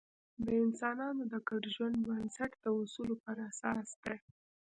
د 0.45 0.47
انسانانو 0.63 1.21
د 1.31 1.33
ګډ 1.47 1.63
ژوند 1.75 1.95
بنسټ 2.07 2.51
د 2.63 2.65
اصولو 2.79 3.15
پر 3.23 3.37
اساس 3.49 3.87
دی. 4.03 4.17